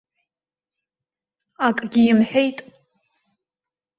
[1.67, 2.57] Акгьы имҳәеит.